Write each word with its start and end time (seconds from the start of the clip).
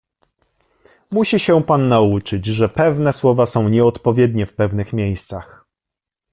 Musi 1.11 1.39
się 1.39 1.63
pan 1.63 1.87
nauczyć, 1.87 2.45
że 2.45 2.69
pewne 2.69 3.13
słowa 3.13 3.45
są 3.45 3.69
nieodpowiednie 3.69 4.45
w 4.45 4.53
pewnych 4.55 4.93
miejscach. 4.93 5.65